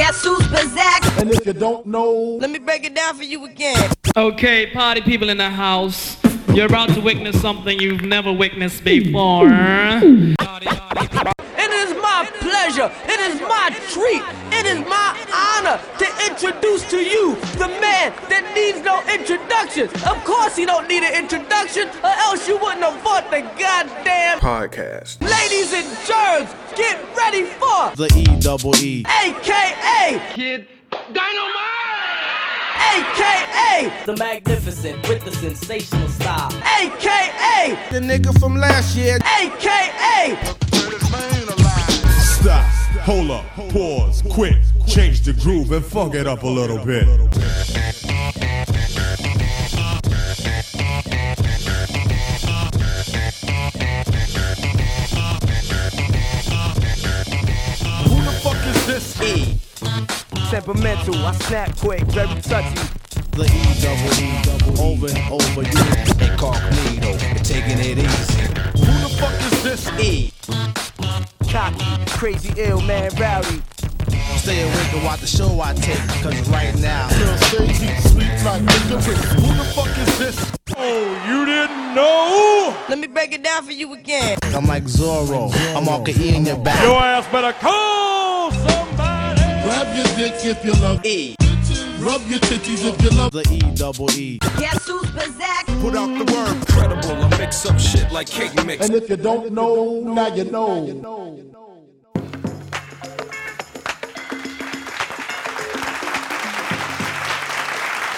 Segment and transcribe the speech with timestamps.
[0.00, 1.20] Guess who's Bazak?
[1.20, 3.92] And if you don't know, Let me break it down for you again.
[4.16, 6.16] Okay, party people in the house.
[6.54, 9.50] You're about to witness something you've never witnessed before.
[12.62, 14.22] It is my pleasure, it is my treat,
[14.52, 19.88] it is my honor to introduce to you the man that needs no introduction.
[20.06, 24.40] Of course he don't need an introduction, or else you wouldn't have bought the goddamn
[24.40, 25.20] podcast.
[25.22, 26.50] ladies and germs.
[26.76, 29.04] Get ready for The E double E.
[29.08, 31.80] AKA Kid Dynamite!
[32.92, 36.52] AKA The magnificent with the sensational style.
[36.78, 39.16] AKA The nigga from last year.
[39.16, 40.36] AKA
[42.40, 42.64] Stop.
[43.02, 43.44] Hold up.
[43.70, 44.22] Pause.
[44.30, 47.04] quit, Change the groove and fuck it up a little bit.
[47.04, 47.26] Who
[58.24, 59.20] the fuck is this?
[59.20, 59.58] E.
[60.50, 62.74] Temperamental, I snap quick, very touchy.
[63.32, 65.62] The E double E double over and over.
[65.62, 68.40] You incognito, taking it easy.
[68.80, 70.00] Who the fuck is this?
[70.00, 70.32] E.
[71.50, 73.62] Cocky, crazy, ill man, rowdy.
[74.36, 75.98] Stay awake and watch the show I take.
[76.22, 79.02] Cause right now, Girl, stay deep, sweet like nigga.
[79.34, 80.52] Who the fuck is this?
[80.76, 82.76] Oh, you didn't know?
[82.88, 84.38] Let me break it down for you again.
[84.54, 85.52] I'm like Zorro.
[85.76, 86.82] I'm all E in your back.
[86.82, 89.40] Your ass better call somebody.
[89.64, 91.36] grab your dick if you love E.
[92.00, 94.38] Rub your titties if you love The E double E.
[94.58, 95.39] Guess who's Bazak?
[95.80, 96.56] Put out the word.
[96.56, 98.84] Incredible, I mix up shit like cake mix.
[98.84, 100.84] And if you don't know, now you know.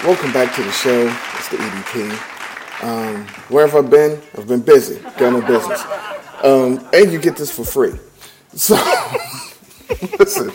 [0.03, 1.07] Welcome back to the show.
[1.37, 2.83] It's the EDP.
[2.83, 5.81] Um, wherever I've been, I've been busy, got no business.
[6.43, 7.93] Um, and you get this for free.
[8.57, 8.75] So,
[10.19, 10.51] listen,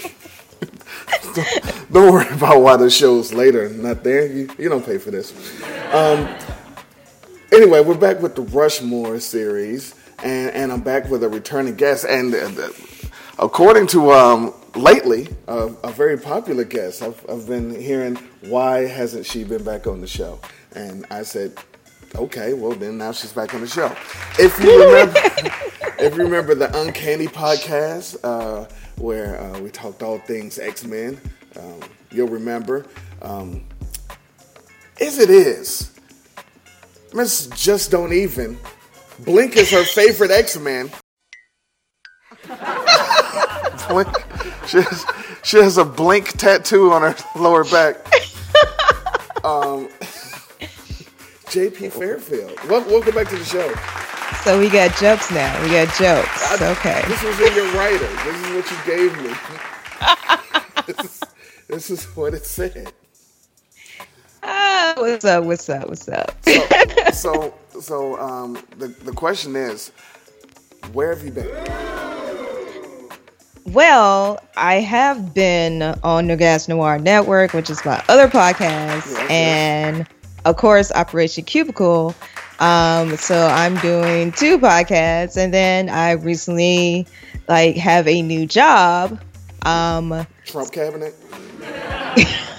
[1.34, 4.28] don't, don't worry about why the show's later not there.
[4.28, 5.32] You, you don't pay for this.
[5.94, 6.28] Um,
[7.52, 12.06] anyway, we're back with the Rushmore series, and, and I'm back with a returning guest.
[12.06, 17.80] And uh, the- according to um, lately, uh, a very popular guest, I've, I've been
[17.80, 20.40] hearing why hasn't she been back on the show?
[20.76, 21.58] And I said,
[22.16, 23.96] okay, well then now she's back on the show.
[24.40, 25.20] If you remember,
[26.00, 28.68] if you remember the Uncanny podcast uh,
[28.98, 31.20] where uh, we talked all things X Men,
[31.60, 31.80] um,
[32.12, 32.86] you'll remember.
[33.22, 33.64] Um,
[35.00, 35.92] as it is,
[37.14, 38.58] Miss Just Don't Even.
[39.20, 40.92] Blink is her favorite X Man.
[43.90, 44.08] Blink.
[44.68, 45.06] She has,
[45.44, 47.96] she has a blink tattoo on her lower back.
[49.44, 49.88] Um,
[51.48, 52.60] JP Fairfield.
[52.70, 53.74] Wel- welcome back to the show.
[54.44, 55.62] So we got jokes now.
[55.64, 56.62] We got jokes.
[56.62, 57.02] Okay.
[57.08, 58.08] This was in your writer.
[58.26, 59.34] This is what you gave me.
[60.86, 61.24] this, is,
[61.68, 62.92] this is what it said.
[64.50, 65.44] Ah, what's up?
[65.44, 65.90] What's up?
[65.90, 66.36] What's up?
[67.14, 69.92] So, so um, the, the question is,
[70.94, 71.48] where have you been?
[73.66, 79.32] Well, I have been on the Gas Noir Network, which is my other podcast, yes.
[79.32, 80.08] and
[80.46, 82.14] of course Operation Cubicle.
[82.60, 87.08] Um, so I'm doing two podcasts, and then I recently
[87.48, 89.20] like have a new job.
[89.64, 91.16] Um, Trump cabinet?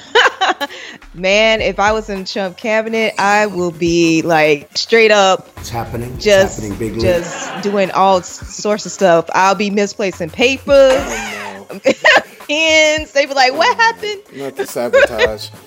[1.15, 6.13] man, if I was in Trump cabinet, I will be like straight up It's happening.
[6.15, 9.29] It's just happening big just doing all sorts of stuff.
[9.35, 11.81] I'll be misplacing papers, Oh,
[12.49, 13.13] pens.
[13.13, 15.51] They be like, "What oh, happened?" Not the sabotage.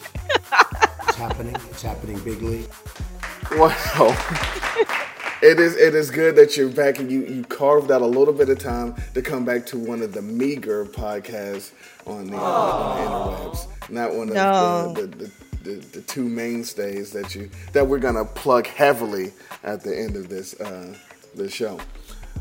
[1.08, 1.56] It's happening.
[1.70, 2.70] It's happening big league.
[3.52, 4.16] Wow.
[5.42, 8.34] It is it is good that you're back and you, you carved out a little
[8.34, 11.72] bit of time to come back to one of the meager podcasts
[12.06, 13.68] on the, on the interwebs.
[13.92, 14.94] Not one of No.
[14.94, 15.32] the, the, the,
[15.64, 19.32] the, the two mainstays that you that we're gonna plug heavily
[19.64, 20.96] at the end of this uh,
[21.36, 21.80] this show.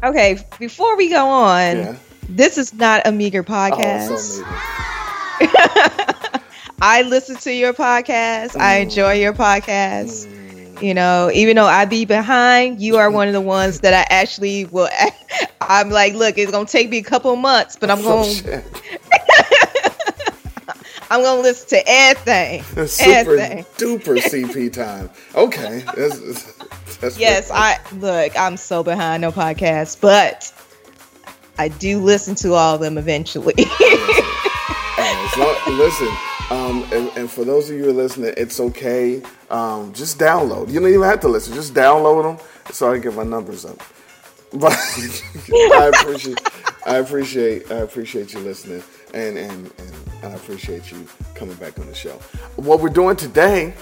[0.02, 1.96] Okay, before we go on, Yeah.
[2.28, 4.18] this is not a meager Oh, podcast.
[4.18, 4.42] so
[5.40, 5.50] meager.
[6.82, 8.56] I listen to your podcast.
[8.58, 8.82] I Mm.
[8.84, 10.36] enjoy your podcast.
[10.82, 14.06] You know, even though I be behind, you are one of the ones that I
[14.08, 14.88] actually will.
[15.60, 18.62] I'm like, look, it's gonna take me a couple months, but I'm Oh, gonna.
[21.10, 22.62] I'm gonna listen to everything.
[22.86, 23.64] Super Everything.
[23.76, 25.10] duper CP time.
[25.34, 25.80] Okay.
[25.96, 26.52] That's,
[26.98, 28.32] that's Yes, I look.
[28.38, 30.52] I'm so behind no podcast, but
[31.58, 33.54] I do listen to all of them eventually.
[34.98, 36.08] As long- listen,
[36.50, 39.22] um, and, and for those of you who are listening, it's okay.
[39.50, 40.68] Um, just download.
[40.70, 41.54] You don't even have to listen.
[41.54, 43.78] Just download them so I can get my numbers up.
[44.52, 46.40] But I appreciate,
[46.86, 48.82] I appreciate, I appreciate you listening.
[49.14, 52.12] And and, and I appreciate you coming back on the show.
[52.56, 53.74] What we're doing today,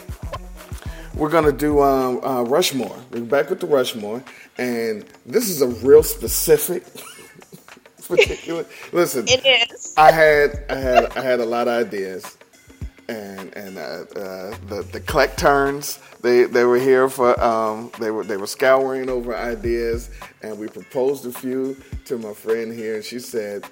[1.15, 2.97] we're gonna do um, uh, Rushmore.
[3.11, 4.23] We're back with the Rushmore,
[4.57, 6.85] and this is a real specific.
[8.07, 8.65] particular.
[8.93, 9.95] Listen, It is.
[9.97, 12.39] I had I had I had a lot of ideas,
[13.09, 18.11] and and uh, uh, the the Kleck turns they they were here for um, they
[18.11, 20.11] were they were scouring over ideas,
[20.43, 21.77] and we proposed a few
[22.07, 23.65] to my friend here, and she said,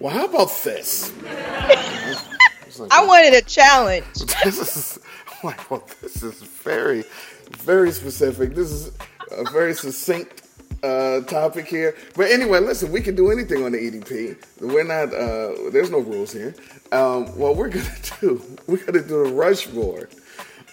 [0.00, 1.12] "Well, how about this?"
[2.90, 4.06] I wanted a challenge.
[4.44, 4.98] this is
[5.42, 7.04] I'm like, well, this is very,
[7.50, 8.54] very specific.
[8.54, 8.92] This is
[9.30, 10.42] a very succinct
[10.82, 11.96] uh, topic here.
[12.14, 14.36] But anyway, listen, we can do anything on the EDP.
[14.60, 15.14] We're not.
[15.14, 16.54] Uh, there's no rules here.
[16.92, 17.88] Um, what we're gonna
[18.20, 20.08] do, we're gonna do a Rushmore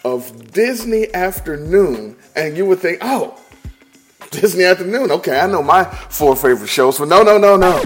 [0.04, 3.40] of Disney Afternoon, and you would think, oh,
[4.32, 5.12] Disney Afternoon.
[5.12, 7.84] Okay, I know my four favorite shows, but no, no, no, no,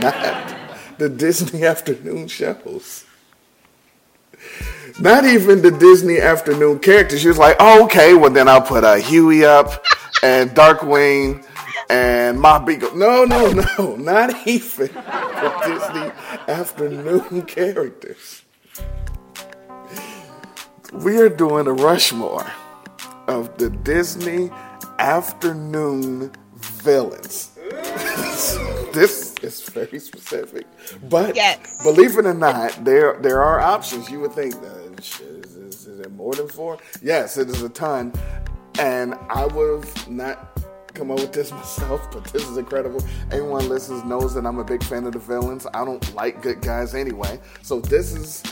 [0.00, 0.54] not
[0.98, 3.04] the Disney Afternoon shows.
[5.00, 7.20] Not even the Disney Afternoon characters.
[7.20, 9.84] She was like, oh, okay, well then I'll put uh, Huey up
[10.22, 11.44] and Darkwing
[11.88, 12.96] and Ma Beagle.
[12.96, 16.10] No, no, no, not even the Disney
[16.52, 18.42] Afternoon characters.
[20.92, 22.50] We are doing a Rushmore
[23.26, 24.50] of the Disney
[24.98, 27.50] Afternoon villains.
[28.98, 30.66] this is very specific,
[31.08, 31.82] but Yes.
[31.82, 34.10] believe it or not, there there are options.
[34.10, 36.78] You would think, uh, shit, is, is, is it more than four?
[37.02, 38.12] Yes, it is a ton,
[38.78, 40.36] and I would have not
[40.94, 43.02] come up with this myself, but this is incredible.
[43.30, 45.66] Anyone listens knows that I'm a big fan of the villains.
[45.74, 48.42] I don't like good guys anyway, so this is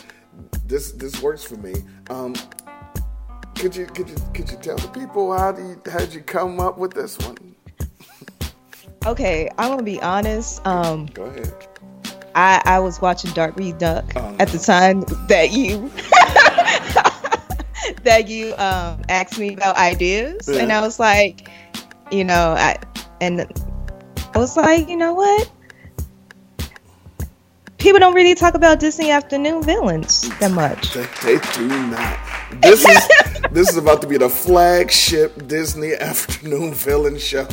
[0.67, 1.75] this this works for me.
[2.11, 2.35] Um,
[3.57, 6.61] could you could you could you tell the people how do you how'd you come
[6.61, 7.46] up with this one?
[9.07, 10.67] Okay, I'm gonna be honest.
[10.67, 11.55] Um, Go ahead.
[12.35, 15.91] I I was watching Darkwing Duck Oh, at the time that you
[18.03, 21.49] that you um asked me about ideas, and I was like,
[22.11, 22.77] you know, I
[23.21, 23.47] and
[24.35, 25.51] I was like, you know what?
[27.79, 30.95] People don't really talk about Disney afternoon villains that much.
[30.95, 32.19] They, they do not.
[32.61, 33.09] This is
[33.53, 37.47] this is about to be the flagship Disney afternoon villain show.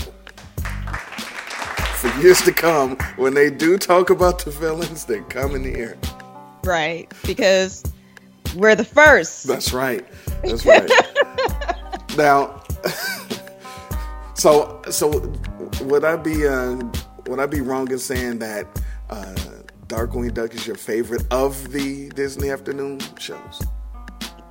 [2.04, 5.98] For years to come, when they do talk about the villains, they're coming here.
[6.66, 7.82] Right, because
[8.58, 9.48] we're the first.
[9.48, 10.06] That's right.
[10.44, 10.92] That's right.
[12.18, 12.62] now,
[14.34, 15.34] so so
[15.84, 16.76] would I be uh,
[17.28, 18.68] would I be wrong in saying that
[19.10, 19.36] uh,
[19.88, 23.62] Darkwing Duck is your favorite of the Disney afternoon shows?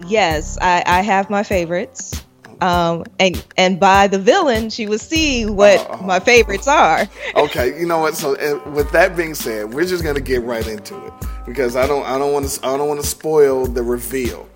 [0.06, 2.25] Yes, I, I have my favorites.
[2.62, 7.09] Um, and and by the villain, she will see what my favorites are.
[7.35, 8.14] okay, you know what?
[8.14, 11.12] So uh, with that being said, we're just gonna get right into it
[11.44, 14.49] because I don't I don't want to I don't want to spoil the reveal.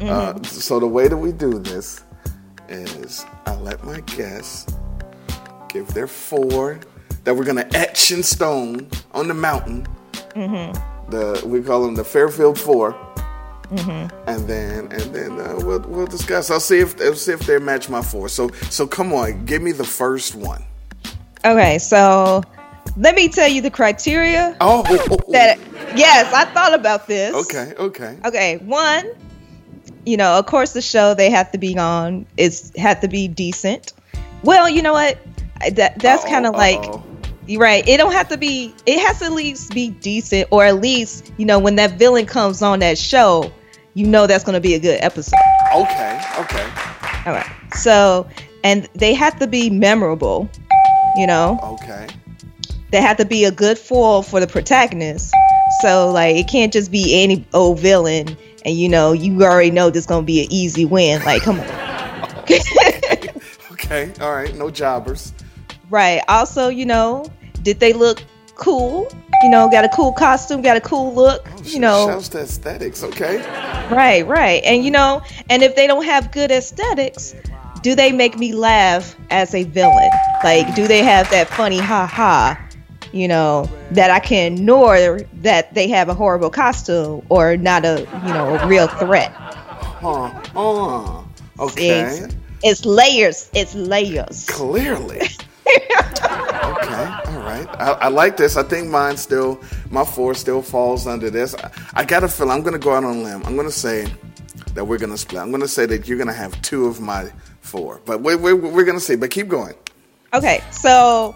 [0.00, 2.02] Uh, so the way that we do this
[2.70, 4.72] is I let my guests
[5.68, 6.80] give their four
[7.24, 9.86] that we're gonna etch in stone on the mountain.
[11.10, 12.58] The we call them the Fairfield
[13.76, 16.50] 4 and then and then uh, we'll we'll discuss.
[16.50, 18.28] I'll see if I'll see if they match my four.
[18.28, 20.64] So so come on, give me the first one.
[21.44, 22.42] Okay, so
[22.96, 25.32] let me tell you the criteria Oh, oh, oh, oh.
[25.32, 25.58] that.
[25.96, 27.34] Yes, I thought about this.
[27.34, 28.18] Okay, okay.
[28.24, 29.10] Okay, one,
[30.04, 33.28] you know, of course, the show they have to be on is have to be
[33.28, 33.92] decent.
[34.42, 35.18] Well, you know what?
[35.72, 36.82] That that's kind of like
[37.46, 37.86] you're right.
[37.86, 38.74] It don't have to be.
[38.86, 42.26] It has to at least be decent, or at least you know when that villain
[42.26, 43.52] comes on that show,
[43.94, 45.36] you know that's going to be a good episode.
[45.74, 46.68] Okay, okay.
[47.26, 47.46] All right.
[47.74, 48.26] So,
[48.64, 50.48] and they have to be memorable.
[51.16, 52.06] You know, Okay.
[52.92, 55.34] they have to be a good foil for the protagonist.
[55.82, 59.90] So, like, it can't just be any old villain, and you know, you already know
[59.90, 61.22] this gonna be an easy win.
[61.24, 61.66] Like, come on.
[63.72, 64.12] Okay.
[64.20, 64.54] All right.
[64.54, 65.32] No jobbers.
[65.90, 66.22] right.
[66.28, 67.24] Also, you know,
[67.62, 68.22] did they look
[68.54, 69.08] cool?
[69.42, 71.46] You know, got a cool costume, got a cool look.
[71.46, 73.02] Oh, you know, Shouts to aesthetics.
[73.02, 73.38] Okay.
[73.90, 74.62] Right, right.
[74.64, 77.34] And you know, and if they don't have good aesthetics,
[77.82, 80.10] do they make me laugh as a villain?
[80.44, 82.60] Like, do they have that funny ha ha,
[83.12, 88.06] you know, that I can ignore that they have a horrible costume or not a,
[88.26, 89.32] you know, a real threat?
[89.32, 90.28] Huh.
[90.54, 91.22] Huh.
[91.58, 92.00] Okay.
[92.00, 93.50] It's, it's layers.
[93.54, 94.46] It's layers.
[94.46, 95.22] Clearly.
[95.66, 97.04] Okay.
[97.26, 97.66] All right.
[97.78, 98.56] I, I like this.
[98.56, 101.54] I think mine still, my four still falls under this.
[101.54, 102.50] I, I got a feel.
[102.50, 103.42] I'm going to go out on a limb.
[103.44, 104.12] I'm going to say
[104.74, 105.42] that we're going to split.
[105.42, 108.00] I'm going to say that you're going to have two of my four.
[108.04, 109.16] But we're, we're, we're going to see.
[109.16, 109.74] But keep going.
[110.32, 111.34] Okay, so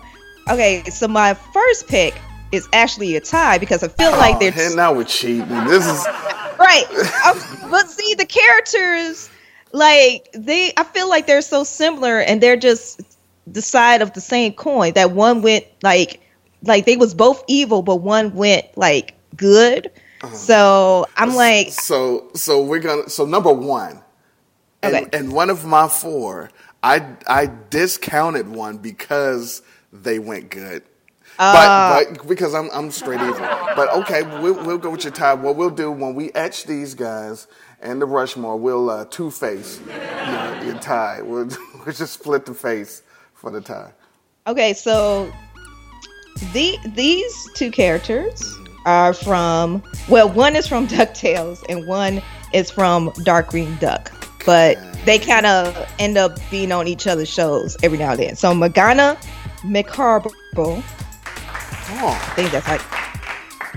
[0.48, 2.14] okay, so my first pick
[2.52, 5.48] is actually a tie because I feel like Oh, they're and now we're cheating.
[5.66, 6.06] This is
[6.58, 6.84] right.
[7.24, 9.28] Uh, but see, the characters,
[9.72, 13.00] like they, I feel like they're so similar, and they're just
[13.46, 14.92] the side of the same coin.
[14.94, 16.20] That one went like,
[16.62, 19.90] like they was both evil, but one went like good.
[20.32, 24.00] So I'm like, so so we're gonna so number one,
[24.82, 25.06] and, Okay.
[25.12, 26.50] and one of my four,
[26.82, 29.60] I I discounted one because
[29.92, 30.82] they went good.
[31.38, 32.04] Ah.
[32.06, 33.46] but, but because I'm I'm straight evil.
[33.76, 35.34] But okay, we'll we'll go with your tie.
[35.34, 37.46] What we'll do when we etch these guys
[37.82, 41.20] and the Rushmore, we'll uh, two face your, your tie.
[41.22, 43.02] We'll we'll just split the face
[43.44, 43.92] for the tie.
[44.46, 45.30] okay, so
[46.52, 52.22] the these two characters are from well, one is from Ducktales and one
[52.52, 54.10] is from Darkwing Duck.
[54.46, 58.36] But they kind of end up being on each other's shows every now and then.
[58.36, 59.18] So Morgana
[59.64, 62.82] Macawber, I think that's like,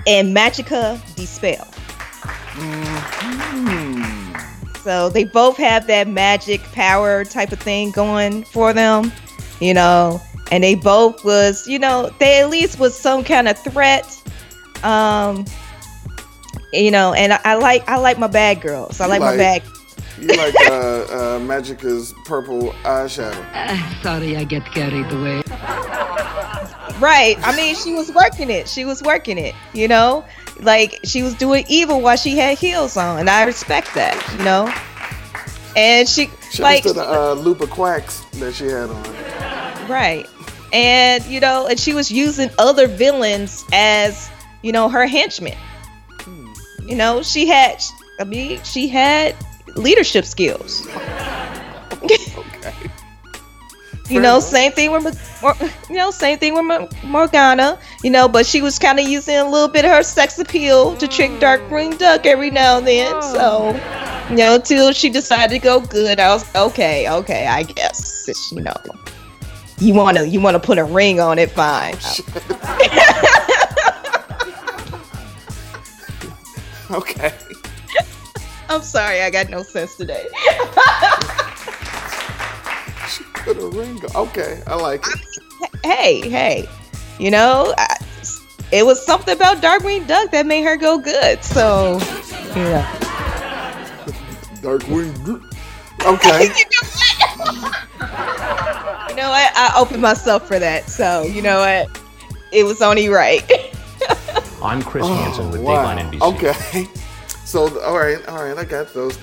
[0.06, 1.66] and Magica De Spell.
[2.54, 4.08] Mm-hmm.
[4.82, 9.12] So they both have that magic power type of thing going for them,
[9.60, 10.20] you know.
[10.50, 14.06] And they both was, you know, they at least was some kind of threat.
[14.82, 15.44] Um,
[16.72, 19.00] you know, and I, I like I like my bad girls.
[19.00, 19.62] I You like, my like- bad.
[20.20, 24.02] You like uh, uh, Magica's purple eyeshadow.
[24.02, 25.42] sorry, I get carried away.
[26.98, 27.36] Right.
[27.42, 28.68] I mean, she was working it.
[28.68, 30.24] She was working it, you know?
[30.60, 34.44] Like she was doing evil while she had heels on, and I respect that, you
[34.44, 34.72] know?
[35.76, 39.04] And she Shout like out to the uh, Lupa Quacks that she had on.
[39.88, 40.26] Right.
[40.72, 44.30] And you know, and she was using other villains as,
[44.62, 45.56] you know, her henchmen.
[46.84, 47.82] You know, she had
[48.20, 49.34] I mean, she had
[49.76, 50.86] leadership skills.
[52.02, 52.16] okay.
[54.08, 55.04] You know, same thing with
[55.90, 57.78] you know, same thing with Morgana.
[58.02, 60.96] You know, but she was kind of using a little bit of her sex appeal
[60.96, 61.68] to trick Dark hmm.
[61.68, 63.22] Green Duck every now and then.
[63.22, 63.78] So,
[64.30, 68.62] you know, until she decided to go good, I was okay, okay, I guess you
[68.62, 68.74] know,
[69.80, 71.94] you wanna you wanna put a ring on it, fine.
[76.90, 77.32] Okay.
[78.70, 80.26] I'm sorry, I got no sense today.
[83.08, 83.98] She put a ring.
[84.14, 85.20] on- Okay, I like it.
[85.82, 86.68] hey, hey,
[87.18, 87.96] you know, I,
[88.70, 91.42] it was something about Darkwing Duck that made her go good.
[91.42, 91.96] So,
[92.54, 92.84] yeah.
[94.60, 95.14] Darkwing.
[95.24, 95.42] Duck.
[96.06, 96.48] Okay.
[96.58, 97.74] You know what?
[99.56, 100.88] I opened myself for that.
[100.90, 102.00] So, you know what?
[102.52, 103.42] It was only right.
[104.62, 105.94] I'm Chris Hansen with Oh, wow.
[105.94, 106.34] Dateline NBC.
[106.34, 106.88] Okay.
[107.48, 109.18] So all right, all right, I got those.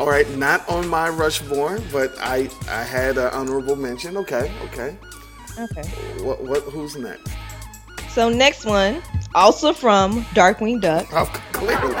[0.00, 4.16] All right, not on my Rushmore, but I I had an honorable mention.
[4.16, 4.98] Okay, okay.
[5.56, 5.82] okay.
[6.24, 6.64] What what?
[6.64, 7.30] Who's next?
[8.08, 9.00] So, next one,
[9.32, 11.94] also from Darkwing Duck, Oh, clearly.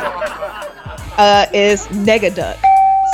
[1.16, 2.58] uh, is Negaduck.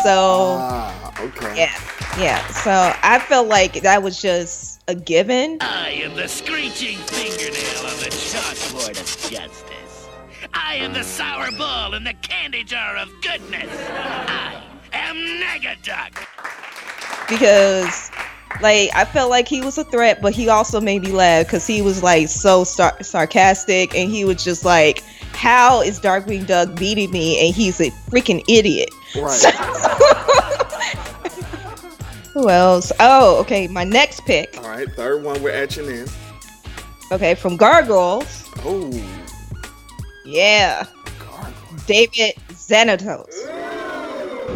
[0.03, 1.59] So, Ah, okay.
[1.59, 1.75] yeah,
[2.19, 2.47] yeah.
[2.49, 2.71] So,
[3.03, 5.59] I felt like that was just a given.
[5.61, 10.09] I am the screeching fingernail on the chalkboard of justice.
[10.53, 13.71] I am the sour bull in the candy jar of goodness.
[13.91, 16.27] I am Negaduck.
[17.29, 18.11] because
[18.61, 21.67] like I felt like he was a threat, but he also made me laugh because
[21.67, 25.03] he was like so sar- sarcastic, and he was just like,
[25.33, 28.91] "How is Darkwing Duck beating me?" And he's a freaking idiot.
[29.17, 29.45] Right.
[32.35, 32.93] Who else?
[33.01, 33.67] Oh, okay.
[33.69, 34.57] My next pick.
[34.59, 36.07] All right, third one we're etching in.
[37.13, 38.51] Okay, from Gargoyles.
[38.65, 38.91] Oh,
[40.25, 40.85] Yeah.
[41.87, 43.29] David Xanatos.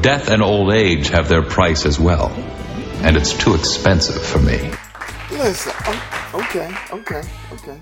[0.02, 2.28] Death and old age have their price as well,
[3.02, 4.70] and it's too expensive for me.
[5.32, 5.73] listen.
[5.85, 7.80] Oh, okay, okay, okay.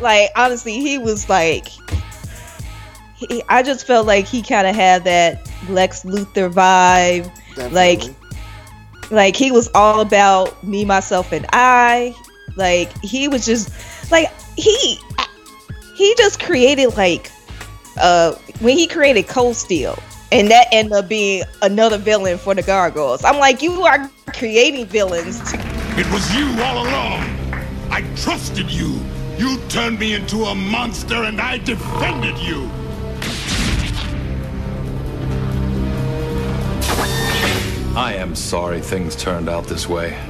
[0.00, 1.68] like honestly he was like
[3.14, 7.30] he, i just felt like he kind of had that lex luthor vibe
[7.72, 8.02] like
[9.10, 12.14] like he was all about me myself and i
[12.56, 13.70] like he was just
[14.10, 14.98] like he
[15.96, 17.30] he just created like
[17.98, 19.98] uh when he created cold steel
[20.32, 24.86] and that ended up being another villain for the gargoyles i'm like you are creating
[24.86, 25.40] villains
[25.98, 27.22] It was you all along.
[27.90, 29.00] I trusted you.
[29.38, 32.68] You turned me into a monster and I defended you.
[37.96, 40.22] I am sorry things turned out this way.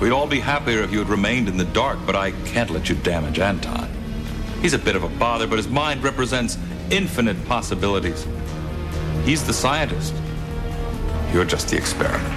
[0.00, 2.88] We'd all be happier if you had remained in the dark, but I can't let
[2.88, 3.86] you damage Anton.
[4.62, 6.56] He's a bit of a bother, but his mind represents
[6.90, 8.26] infinite possibilities.
[9.26, 10.14] He's the scientist.
[11.34, 12.32] You're just the experiment.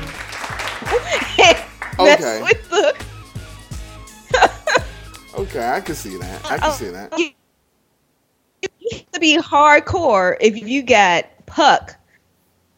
[1.98, 2.42] Okay.
[2.44, 2.96] with the
[5.40, 6.52] Okay, I can see that.
[6.52, 7.18] I can see that.
[7.18, 7.30] You,
[8.62, 11.95] you have to be hardcore if you got Puck,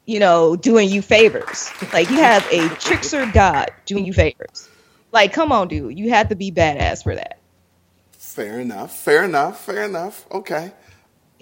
[0.07, 1.69] you know, doing you favors.
[1.93, 4.67] Like you have a trickster god doing you favors.
[5.11, 5.99] Like, come on, dude.
[5.99, 7.39] You have to be badass for that.
[8.13, 8.97] Fair enough.
[8.97, 9.63] Fair enough.
[9.63, 10.25] Fair enough.
[10.31, 10.71] Okay.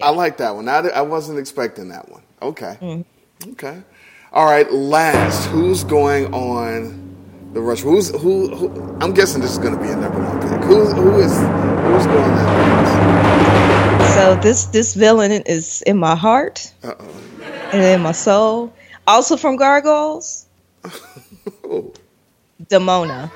[0.02, 0.68] I like that one.
[0.68, 2.22] I, I wasn't expecting that one.
[2.42, 2.76] Okay.
[2.80, 3.50] Mm-hmm.
[3.52, 3.82] Okay.
[4.32, 4.70] All right.
[4.70, 7.80] Last, who's going on the rush?
[7.80, 8.54] Who's who?
[8.54, 10.60] who I'm guessing this is going to be a number one pick.
[10.64, 16.94] Who who is who's going that So this this villain is in my heart Uh
[17.72, 18.72] and then my soul.
[19.06, 20.46] Also from Gargoyles,
[21.64, 21.92] oh.
[22.64, 23.30] Demona.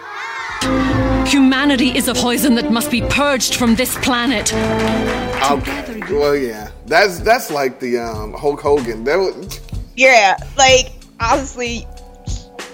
[1.28, 4.52] Humanity is a poison that must be purged from this planet.
[4.52, 6.00] Okay.
[6.10, 6.70] Well, yeah.
[6.86, 9.04] That's that's like the um, Hulk Hogan.
[9.04, 9.60] That was,
[9.96, 11.86] Yeah, like honestly,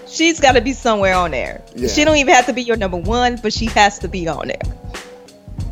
[0.07, 1.63] she's got to be somewhere on there.
[1.75, 1.89] Yeah.
[1.89, 4.49] She don't even have to be your number one, but she has to be on
[4.49, 4.63] there.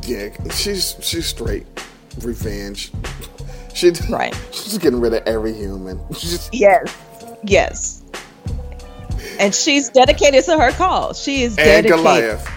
[0.02, 0.28] yeah.
[0.50, 1.66] She's she's straight
[2.20, 2.92] revenge.
[3.74, 4.34] She right.
[4.52, 6.00] She's getting rid of every human.
[6.16, 6.96] She's, Yes,
[7.42, 8.02] yes.
[9.40, 11.20] And she's dedicated to her cause.
[11.20, 11.96] She is and dedicated.
[11.96, 12.48] Goliath.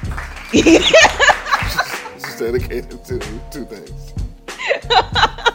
[0.51, 3.19] She's dedicated to
[3.51, 4.13] two things.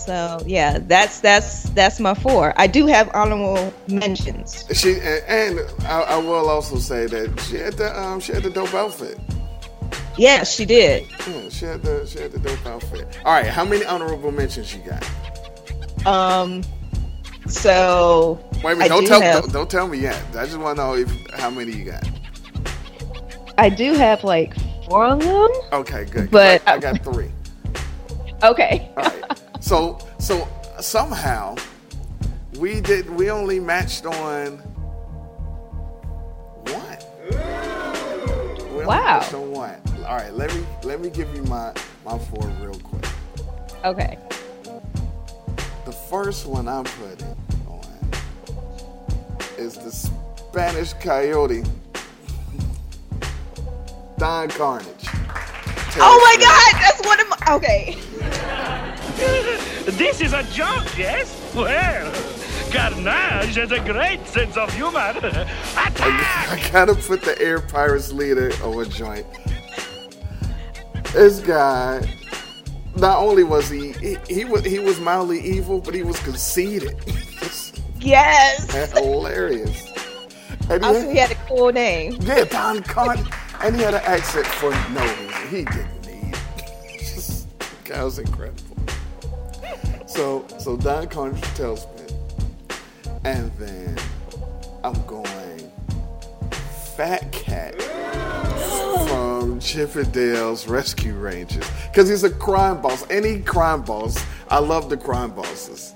[0.00, 2.52] So yeah, that's that's that's my four.
[2.56, 4.64] I do have honorable mentions.
[4.72, 8.42] She and, and I, I will also say that she had the um she had
[8.42, 9.18] the dope outfit.
[10.20, 11.06] Yes, she did.
[11.26, 13.18] Yeah, she had the she had the dope outfit.
[13.24, 16.06] All right, how many honorable mentions you got?
[16.06, 16.62] Um,
[17.46, 20.22] so Wait a minute, don't do tell have- don't, don't tell me yet.
[20.36, 22.06] I just want to know if how many you got.
[23.56, 24.52] I do have like
[24.84, 25.48] four of them.
[25.72, 26.30] Okay, good.
[26.30, 27.30] But- I, I got three.
[28.42, 28.90] Okay.
[28.98, 29.40] All right.
[29.60, 30.46] So so
[30.80, 31.56] somehow
[32.58, 34.58] we did we only matched on
[36.66, 37.00] one.
[38.76, 39.20] We Wow.
[39.32, 39.76] on one.
[40.10, 41.72] All right, let me let me give you my
[42.04, 43.06] my four real quick.
[43.84, 44.18] Okay.
[45.84, 47.36] The first one I'm putting
[47.68, 47.86] on
[49.56, 51.62] is the Spanish Coyote,
[54.18, 55.06] Don Carnage.
[56.00, 57.54] Oh my God, that's one of my.
[57.54, 57.96] Okay.
[59.90, 61.52] This is a joke, yes?
[61.54, 62.12] Well,
[62.72, 64.98] Carnage has a great sense of humor.
[65.76, 69.26] I gotta put the Air Pirates leader on a joint.
[71.12, 72.00] This guy,
[72.96, 76.96] not only was he he, he was he was mildly evil, but he was conceited.
[78.02, 78.74] Yes.
[78.74, 79.84] and hilarious.
[80.70, 82.16] And he Also, had- he had a cool name.
[82.22, 83.26] Yeah, Don Carnage.
[83.62, 85.48] And he had an accent for no reason.
[85.50, 86.34] He didn't need.
[86.98, 87.46] Just,
[87.84, 88.74] guy was incredible.
[90.06, 92.16] So, so Don Carnage tells me,
[93.24, 93.98] and then
[94.82, 95.70] I'm going
[96.96, 97.74] Fat Cat
[99.08, 103.08] from Chip and Rescue Rangers because he's a crime boss.
[103.10, 105.94] Any crime boss, I love the crime bosses.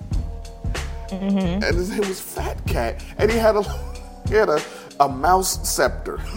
[1.09, 1.63] Mm-hmm.
[1.63, 3.63] And his name was Fat Cat, and he had a
[4.29, 4.61] he had a,
[5.01, 6.21] a mouse scepter.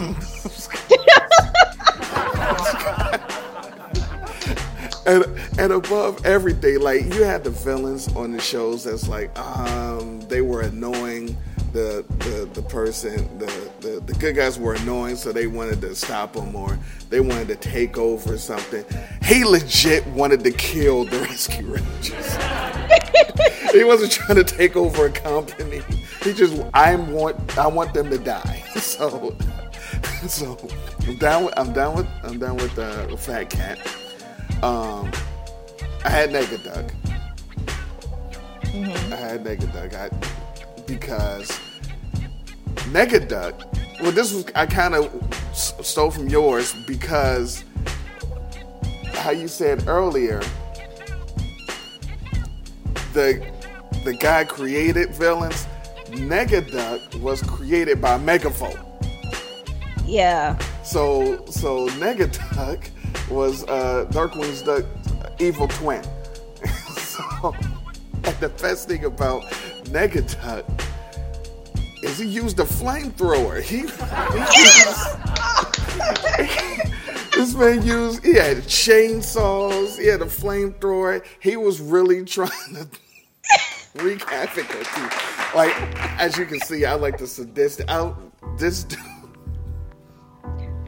[5.07, 5.25] and
[5.57, 10.41] and above everything, like you had the villains on the shows that's like um they
[10.41, 11.35] were annoying
[11.73, 13.45] the the, the person the,
[13.81, 16.77] the the good guys were annoying so they wanted to stop them or
[17.09, 18.83] they wanted to take over something.
[19.23, 22.37] He legit wanted to kill the rescue rangers.
[23.71, 25.81] he wasn't trying to take over a company.
[26.23, 28.63] He just I want I want them to die.
[28.77, 29.35] So
[30.27, 30.57] so
[31.07, 33.79] I'm down with I'm down with I'm down with uh, Fat Cat.
[34.63, 35.11] Um,
[36.03, 36.91] I had Negaduck.
[39.11, 40.09] I had Negaduck I,
[40.87, 41.59] because
[42.91, 43.65] Negaduck.
[44.01, 45.11] Well, this was I kind of
[45.53, 47.63] stole from yours because
[49.13, 50.41] how you said earlier
[53.13, 53.45] the
[54.05, 55.67] the guy created villains.
[56.11, 58.79] Negaduck was created by Megavolt.
[60.05, 60.57] Yeah.
[60.83, 62.89] So so Negaduck
[63.29, 64.85] was uh, Darkwing's duck,
[65.39, 66.03] evil twin.
[66.97, 67.53] so
[68.23, 69.43] and the best thing about
[69.87, 70.65] Negaduck
[72.03, 73.61] is he used a flamethrower.
[73.61, 73.87] He, he
[77.37, 81.25] this man used he had chainsaws, he had a flamethrower.
[81.39, 82.87] He was really trying to
[84.03, 85.17] wreak havoc on people.
[85.55, 85.73] Like
[86.19, 87.89] as you can see, I like the sadistic.
[87.89, 88.13] I,
[88.57, 88.99] this dude,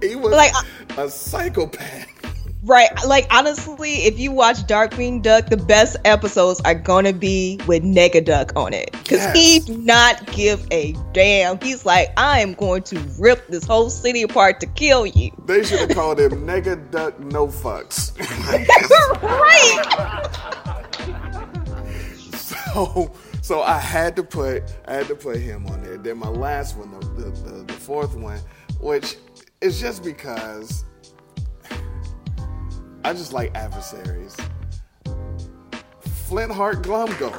[0.01, 0.51] he was Like,
[0.97, 2.18] a psychopath.
[2.63, 2.89] Right.
[3.07, 8.51] Like honestly, if you watch Darkwing Duck, the best episodes are gonna be with Negaduck
[8.57, 8.91] on it.
[8.91, 9.35] Cause Yes.
[9.37, 11.57] he do not give a damn.
[11.61, 15.31] He's like, I am going to rip this whole city apart to kill you.
[15.45, 18.17] They should have called him Nega Duck No Fucks.
[19.23, 20.29] right.
[22.35, 25.97] so, so I had to put I had to put him on there.
[25.97, 28.39] Then my last one, the the, the, the fourth one,
[28.81, 29.15] which
[29.61, 30.83] is just because
[33.03, 34.35] I just like adversaries.
[36.27, 37.33] Flintheart Glomgold.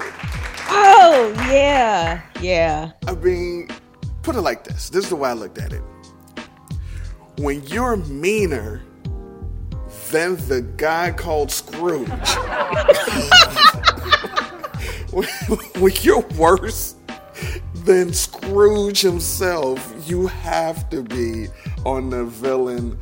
[0.72, 2.22] Oh yeah.
[2.40, 2.92] Yeah.
[3.06, 3.68] I mean,
[4.22, 4.90] put it like this.
[4.90, 5.82] This is the way I looked at it.
[7.38, 8.82] When you're meaner
[10.10, 12.08] than the guy called Scrooge,
[15.12, 15.28] when,
[15.78, 16.96] when you're worse
[17.74, 21.46] than Scrooge himself, you have to be
[21.84, 22.98] on the villain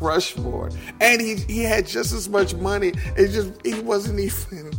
[0.00, 0.70] Rushmore.
[1.00, 2.92] And he, he had just as much money.
[3.16, 4.72] It just he wasn't even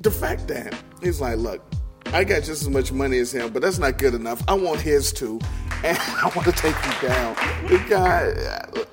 [0.00, 1.62] the fact that he's like, look,
[2.06, 4.42] I got just as much money as him, but that's not good enough.
[4.48, 5.40] I want his too,
[5.84, 7.34] and I want to take you down.
[7.68, 8.84] The guy, uh,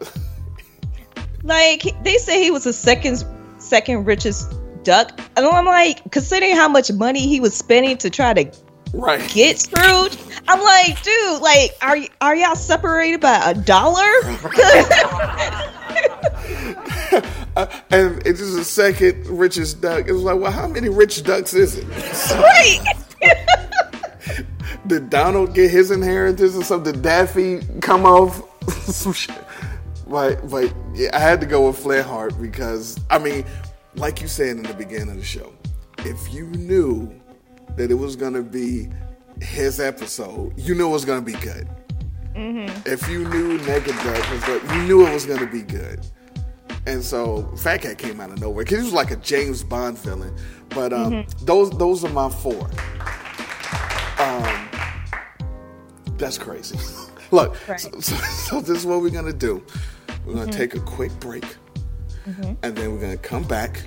[1.44, 3.24] Like they say he was the second
[3.58, 4.54] second richest
[4.84, 5.20] duck.
[5.38, 8.52] And I'm like, considering how much money he was spending to try to
[8.94, 9.30] right.
[9.30, 14.02] get Scrooge I'm like, dude, like, are y- are y'all separated by a dollar?
[17.56, 20.08] uh, and it's just the second richest duck.
[20.08, 21.88] It was like, well, how many rich ducks is it?
[22.32, 22.80] right.
[24.88, 26.94] Did Donald get his inheritance or something?
[26.94, 28.42] Did Daffy come off
[28.84, 29.38] some shit?
[30.08, 33.46] But but yeah, I had to go with Flintheart because I mean,
[33.96, 35.54] like you said in the beginning of the show,
[36.00, 37.21] if you knew
[37.78, 38.90] that it was gonna be
[39.42, 41.68] his episode, you knew it was gonna be good.
[42.36, 42.82] Mm-hmm.
[42.86, 46.06] If you knew Negaduck was good, you knew it was gonna be good.
[46.86, 49.98] And so Fat Cat came out of nowhere because he was like a James Bond
[50.00, 50.36] villain.
[50.70, 51.46] But um, Mhm.
[51.46, 52.70] those those are my four.
[54.20, 54.68] Um,
[56.18, 56.78] that's crazy.
[57.32, 57.80] Look, Right.
[57.80, 59.62] so, so, so this is what we're gonna do.
[60.26, 60.56] We're gonna Mhm.
[60.56, 61.46] take a quick break,
[62.28, 62.58] Mhm.
[62.62, 63.82] and then we're gonna come back,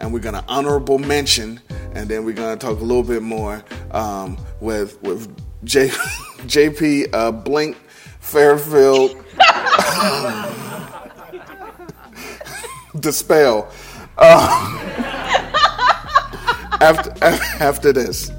[0.00, 1.60] and we're gonna honorable mention,
[1.94, 5.88] and then we're gonna talk a little bit more um, with with J,
[6.46, 7.76] JP uh, Blink
[8.20, 9.16] Fairfield.
[12.98, 13.70] Dispel.
[14.18, 14.78] Uh,
[16.80, 17.12] after
[17.62, 18.30] after this.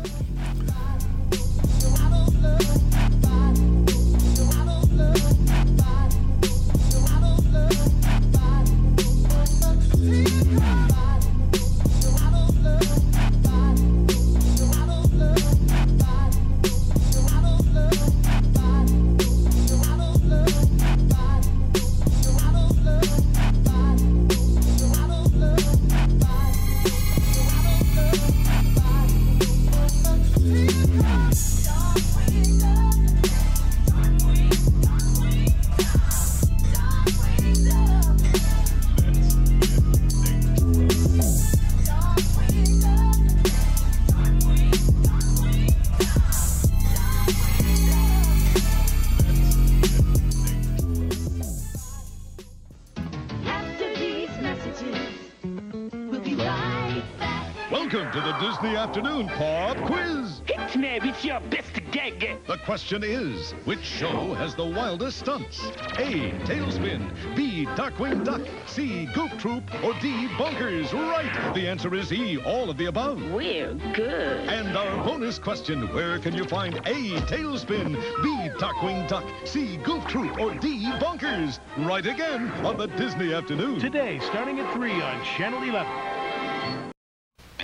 [57.92, 60.42] Welcome to the Disney Afternoon Pop Quiz.
[60.46, 62.38] Hit me with your best gag.
[62.48, 65.60] The question is, which show has the wildest stunts?
[65.98, 66.32] A.
[66.46, 67.36] TaleSpin.
[67.36, 67.66] B.
[67.76, 68.44] Darkwing Duck.
[68.66, 69.10] C.
[69.14, 69.64] Goof Troop.
[69.84, 70.28] Or D.
[70.38, 70.94] Bonkers.
[70.94, 71.54] Right.
[71.54, 72.42] The answer is E.
[72.44, 73.22] All of the above.
[73.30, 74.48] We're good.
[74.48, 77.20] And our bonus question, where can you find A.
[77.28, 78.50] TaleSpin, B.
[78.58, 79.76] Darkwing Duck, C.
[79.84, 80.90] Goof Troop, or D.
[81.02, 81.60] Bonkers?
[81.80, 83.82] Right again on the Disney Afternoon.
[83.82, 86.11] Today, starting at 3 on Channel 11.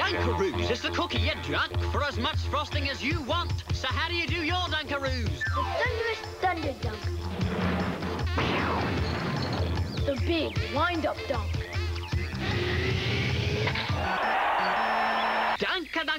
[0.07, 3.51] Dunkaroos is the cookie you drunk for as much frosting as you want.
[3.73, 5.43] So how do you do your Dunkaroos?
[5.43, 6.99] The thunderous thunder dunk.
[10.05, 11.51] The big wind-up dunk.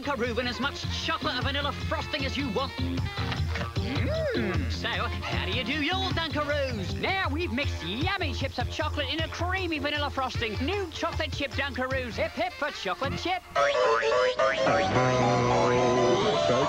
[0.09, 2.73] Dunk a Dunkaroo in as much chocolate and vanilla frosting as you want.
[2.73, 4.73] Mmm.
[4.73, 6.99] So, how do you do your Dunkaroos?
[6.99, 10.57] Now we've mixed yummy chips of chocolate in a creamy vanilla frosting.
[10.64, 12.14] New chocolate chip Dunkaroos.
[12.14, 13.42] Hip hip for chocolate chip.
[13.55, 13.75] Back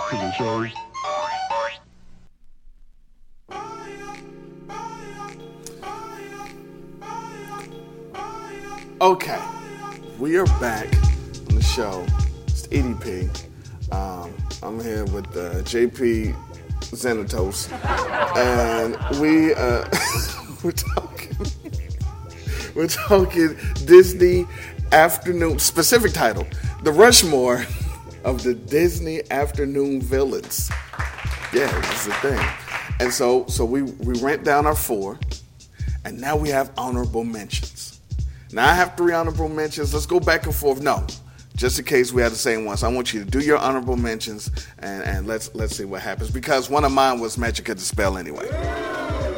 [0.10, 0.66] to the show.
[9.02, 9.40] Okay,
[10.20, 10.94] we are back
[11.48, 12.06] on the show.
[12.60, 13.94] It's EDP.
[13.94, 16.36] Um, I'm here with uh, JP
[16.82, 17.72] Xanatos,
[18.36, 19.88] and we uh,
[20.64, 21.38] we're talking
[22.76, 24.46] We're talking Disney
[24.92, 26.46] afternoon specific title,
[26.84, 27.66] the Rushmore
[28.26, 30.70] of the Disney afternoon villains.
[31.54, 32.46] Yeah, that's the thing.
[33.00, 35.18] And so, so we we went down our four,
[36.04, 38.02] and now we have honorable mentions.
[38.52, 39.94] Now I have three honorable mentions.
[39.94, 40.82] Let's go back and forth.
[40.82, 41.08] No,
[41.60, 42.84] just in case we had the same ones.
[42.84, 46.32] I want you to do your honorable mentions, and, and let's let's see what happens.
[46.32, 48.48] Because one of mine was Magica De Spell anyway.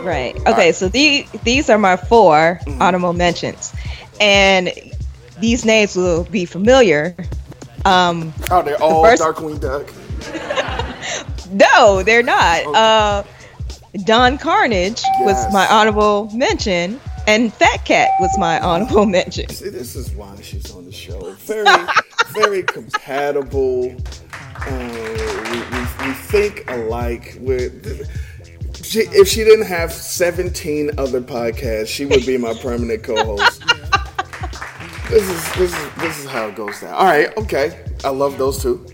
[0.04, 0.36] Right.
[0.48, 0.72] Okay.
[0.72, 3.74] So the, these are my 4 honorable mentions,
[4.20, 4.72] and
[5.40, 7.16] these names will be familiar.
[7.86, 9.92] Um, Oh, they're the all first- Darkwing Duck.
[11.52, 12.66] No, they're not.
[12.74, 13.24] Uh,
[14.06, 19.50] Don Carnage was my honorable mention, and Fat Cat was my honorable mention.
[19.50, 21.34] See, this is why she's on the show.
[21.34, 21.88] Very,
[22.34, 23.96] very compatible.
[24.34, 27.38] Uh, we, we, we think alike.
[27.40, 27.72] We're,
[28.84, 33.64] she, if she didn't have 17 other podcasts, she would be my permanent co-host.
[35.10, 36.94] this is this is this is how it goes down.
[36.94, 37.86] All right, okay.
[38.04, 38.86] I love those two.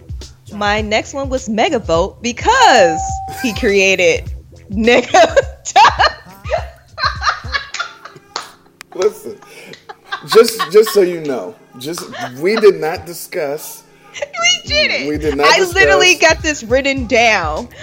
[0.53, 3.01] My next one was Megavolt because
[3.41, 4.31] he created
[4.69, 5.35] Nigga.
[10.37, 12.01] just just so you know, just
[12.39, 13.83] we did not discuss.
[14.13, 15.09] we did it.
[15.09, 17.69] We did not I discuss- literally got this written down.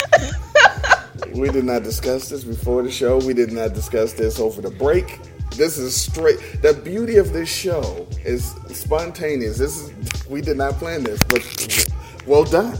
[1.32, 3.18] We did not discuss this before the show.
[3.18, 5.18] We did not discuss this over the break.
[5.56, 6.38] This is straight.
[6.62, 9.58] The beauty of this show is spontaneous.
[9.58, 11.88] This is we did not plan this, but
[12.26, 12.78] well done.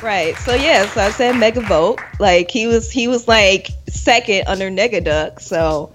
[0.00, 0.36] Right.
[0.36, 1.98] So yeah, so I said Megavolt.
[2.20, 5.40] Like he was he was like second under Negaduck.
[5.40, 5.92] So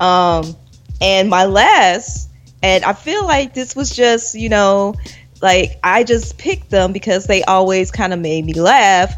[0.00, 0.54] um
[1.00, 2.28] and my last
[2.64, 4.94] and I feel like this was just, you know,
[5.42, 9.14] like I just picked them because they always kind of made me laugh.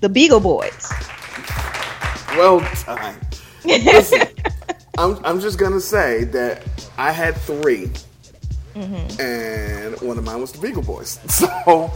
[0.00, 0.90] The Beagle Boys.
[2.30, 3.16] Well done.
[3.64, 4.26] Listen,
[4.98, 6.62] I'm I'm just gonna say that
[6.96, 7.90] I had 3
[8.74, 9.20] mm-hmm.
[9.20, 11.18] and one of mine was the Beagle Boys.
[11.28, 11.92] So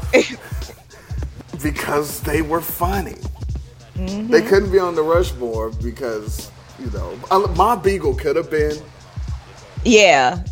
[1.63, 3.17] because they were funny.
[3.95, 4.31] Mm-hmm.
[4.31, 7.17] They couldn't be on the Rushmore because you know
[7.57, 8.77] Ma Beagle could have been.
[9.83, 10.45] Yeah.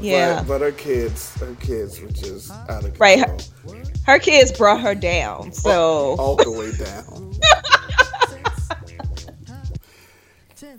[0.00, 0.38] Yeah.
[0.40, 2.98] But, but her kids, her kids were just out of control.
[2.98, 3.18] Right.
[3.18, 5.52] Her, her kids brought her down.
[5.52, 7.32] So all the way down.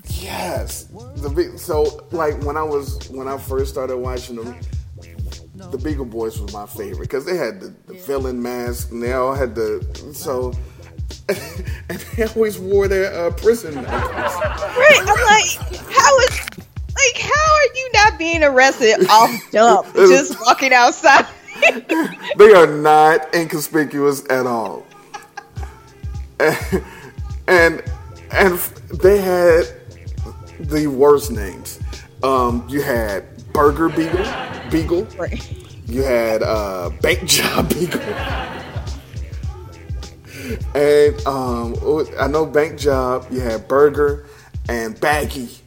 [0.05, 1.57] yes, the big.
[1.57, 4.55] So like when I was when I first started watching them,
[5.55, 9.13] the Beagle Boys was my favorite because they had the, the villain mask and they
[9.13, 10.53] all had the so.
[11.29, 14.11] and they always wore their uh, prison masks.
[14.11, 14.99] Right.
[14.99, 16.49] I'm like, how is
[18.13, 21.25] not being arrested off dump just walking outside?
[22.37, 24.85] they are not inconspicuous at all.
[26.39, 26.83] And,
[27.47, 27.83] and
[28.31, 28.59] and
[29.01, 29.65] they had
[30.59, 31.79] the worst names.
[32.21, 33.23] Um, you had
[33.53, 34.25] Burger Beagle,
[34.71, 35.03] Beagle.
[35.17, 35.55] Right.
[35.87, 38.01] You had uh, Bank Job Beagle.
[40.73, 41.75] And um,
[42.19, 43.27] I know Bank Job.
[43.29, 44.25] You had Burger
[44.67, 45.62] and Baggy.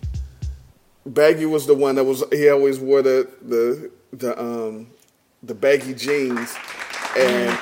[1.07, 2.25] Baggy was the one that was.
[2.33, 4.89] He always wore the the the um
[5.43, 6.57] the baggy jeans,
[7.17, 7.59] and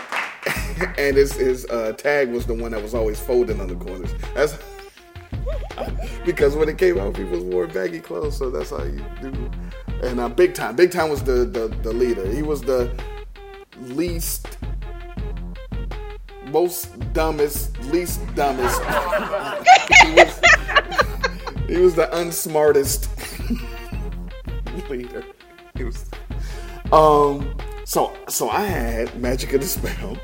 [0.99, 4.15] and his his uh, tag was the one that was always folding on the corners.
[4.35, 4.57] That's
[6.25, 9.51] because when it came out, people wore baggy clothes, so that's how you do.
[10.03, 12.27] And uh, Big Time, Big Time was the, the the leader.
[12.27, 12.91] He was the
[13.81, 14.59] least,
[16.47, 18.81] most dumbest, least dumbest.
[20.03, 20.41] he, was,
[21.69, 23.14] he was the unsmartest
[24.89, 25.25] leader.
[25.75, 26.05] He was.
[26.93, 27.57] Um.
[27.85, 30.17] So so I had Magica De Spell,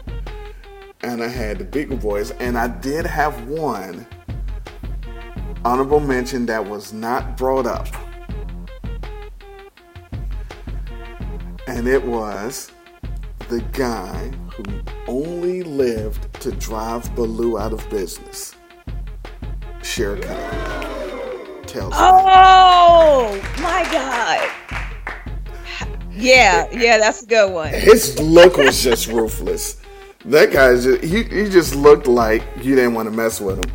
[1.03, 4.07] and I had the Beagle Boys, and I did have one
[5.64, 7.88] honorable mention that was not brought up,
[11.66, 12.73] and it was
[13.49, 14.64] the guy who
[15.07, 18.55] only lived to drive Baloo out of business.
[19.83, 20.89] Shere Khan.
[21.76, 24.50] Oh my god.
[26.12, 27.72] Yeah, yeah, that's a good one.
[27.72, 29.80] His look was just ruthless.
[30.26, 33.72] That guy just he, he just looked like you didn't want to mess with him.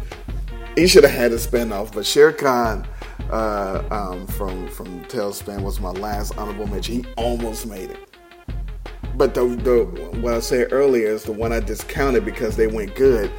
[0.76, 2.88] He should have had a spinoff, but Shere Khan
[3.32, 7.04] uh, um, from from TaleSpin was my last honorable mention.
[7.04, 8.00] He almost made it.
[9.16, 12.96] But the, the what I said earlier is the one I discounted because they went
[12.96, 13.32] good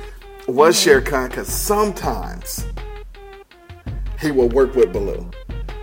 [0.49, 2.67] was Shere Khan because sometimes
[4.21, 5.31] he will work with Baloo.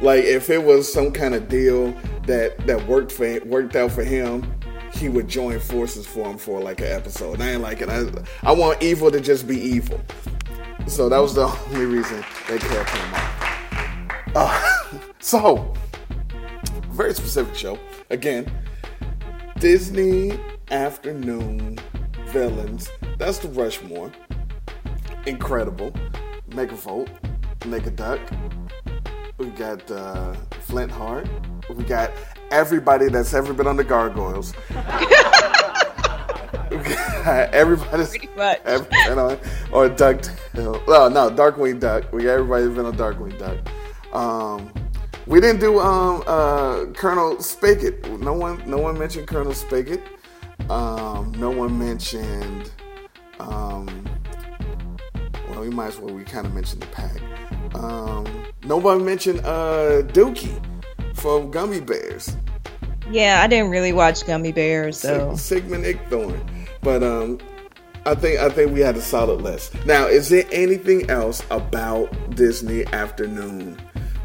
[0.02, 1.91] Like if it was some kind of deal
[2.26, 4.52] that that worked for worked out for him,
[4.93, 7.34] he would join forces for him for like an episode.
[7.36, 7.89] And I ain't like it.
[7.89, 8.06] I,
[8.43, 10.00] I want evil to just be evil.
[10.88, 14.12] So that was the only reason they kept him on.
[14.36, 15.74] Uh, so
[16.93, 17.80] very specific show.
[18.10, 18.52] Again,
[19.60, 21.80] Disney afternoon
[22.28, 22.89] villains.
[23.17, 24.12] That's the Rushmore.
[25.26, 25.93] Incredible.
[27.63, 29.38] Megavolt, Megaduck.
[29.38, 31.28] We got uh, Flintheart.
[31.69, 32.12] We got
[32.52, 34.54] everybody that's ever been on the Gargoyles.
[36.71, 38.15] We got Everybody's
[38.65, 39.34] every, been on
[39.71, 40.84] or DuckTale.
[40.88, 42.12] Oh no, Darkwing Duck.
[42.12, 43.60] We got everybody that's been on Darkwing Duck.
[44.13, 44.73] Um,
[45.28, 48.10] we didn't do um, uh, Colonel Spigot.
[48.19, 50.02] No one, no one mentioned Colonel Spigot.
[50.69, 52.71] Um, no one mentioned.
[53.39, 54.06] Um,
[55.49, 56.13] well, we might as well.
[56.13, 57.21] We kind of mentioned the pack.
[57.76, 58.26] Um,
[58.63, 60.63] nobody mentioned uh, Dookie
[61.15, 62.36] from Gummi Bears.
[63.12, 66.39] Yeah, I didn't really watch Gummi Bears, so Sig- Sigmund Igthorn.
[66.82, 67.39] But um,
[68.06, 69.73] I think I think we had a solid list.
[69.86, 73.78] Now, is there anything else about Disney Afternoon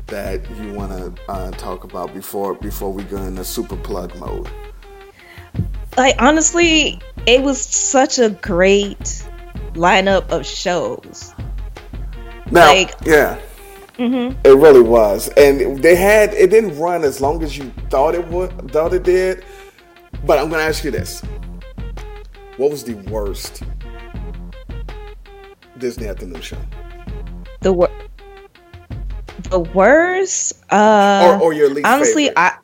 [0.06, 4.48] that you want to uh, talk about before before we go into super plug mode?
[5.98, 9.24] like honestly, it was such a great
[9.74, 11.34] lineup of shows.
[12.50, 13.38] Now, Like- yeah,
[13.96, 18.14] hmm it really was, and they had it didn't run as long as you thought
[18.14, 19.44] it would thought it did.
[20.24, 21.22] But I'm going to ask you this:
[22.56, 23.62] What was the worst
[25.78, 26.56] Disney Afternoon show,
[27.60, 27.90] The wor-
[29.50, 30.54] the worst.
[30.72, 32.38] Uh, or, or your least honestly, favorite?
[32.38, 32.58] I.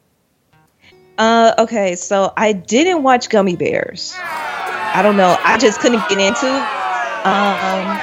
[1.17, 4.15] Uh, okay, so I didn't watch Gummi Bears.
[4.19, 5.37] I don't know.
[5.45, 6.47] I just couldn't get into.
[6.49, 8.01] Um,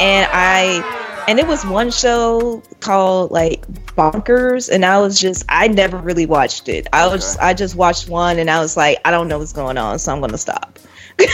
[0.00, 5.68] and I, and it was one show called like Bonkers, and I was just I
[5.68, 6.86] never really watched it.
[6.92, 9.78] I was I just watched one, and I was like, I don't know what's going
[9.78, 10.78] on, so I'm gonna stop.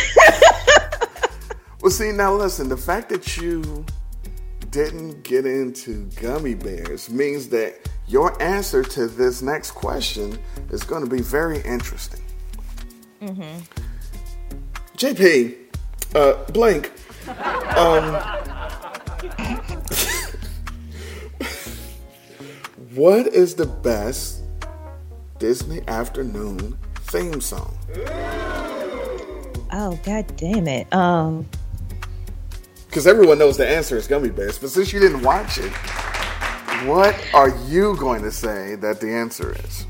[1.83, 3.87] Well, see, now listen, the fact that you
[4.71, 10.39] didn't get into gummy bears means that your answer to this next question
[10.71, 12.21] is going to be very interesting.
[13.23, 13.61] Mm-hmm.
[14.99, 15.57] JP,
[16.15, 16.93] uh, Blank,
[17.77, 18.15] um,
[22.95, 24.43] what is the best
[25.39, 27.77] Disney afternoon theme song?
[29.73, 30.93] Oh god damn it.
[30.93, 31.47] Um,
[32.87, 35.73] Because everyone knows the answer is Gummi Bears, but since you didn't watch it,
[36.87, 39.87] what are you going to say that the answer is?